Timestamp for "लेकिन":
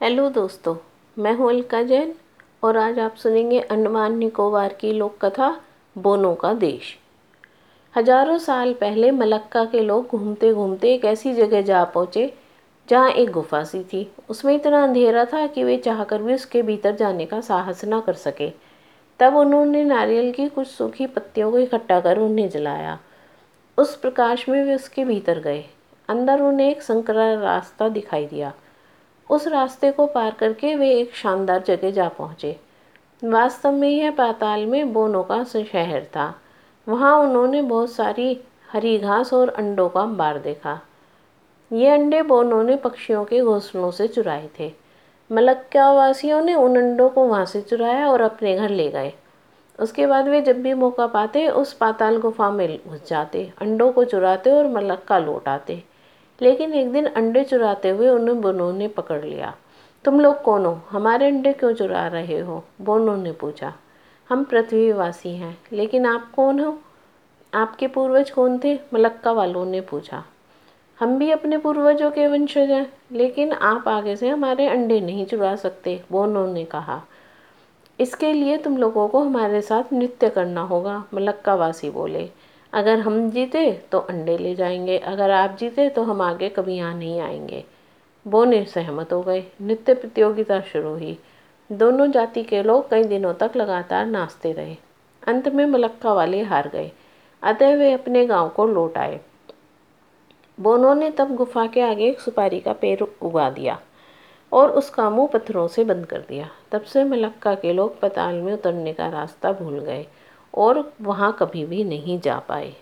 56.42-56.74, 65.72-66.06, 73.12-73.52